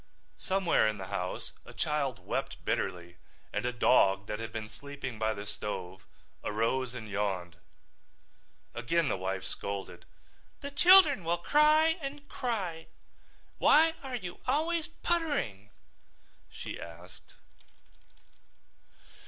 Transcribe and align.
Somewhere 0.39 0.87
in 0.87 0.97
the 0.97 1.09
house 1.09 1.51
a 1.63 1.75
child 1.75 2.25
wept 2.25 2.65
bitterly 2.65 3.17
and 3.53 3.67
a 3.67 3.71
dog 3.71 4.25
that 4.25 4.39
had 4.39 4.51
been 4.51 4.67
sleeping 4.67 5.19
by 5.19 5.35
the 5.35 5.45
stove 5.45 6.07
arose 6.43 6.95
and 6.95 7.07
yawned. 7.07 7.57
Again 8.73 9.09
the 9.09 9.15
wife 9.15 9.43
scolded. 9.45 10.05
"The 10.61 10.71
children 10.71 11.23
will 11.23 11.37
cry 11.37 11.97
and 12.01 12.27
cry. 12.27 12.87
Why 13.59 13.93
are 14.01 14.15
you 14.15 14.39
always 14.47 14.87
puttering?" 14.87 15.69
she 16.49 16.81
asked. 16.81 17.35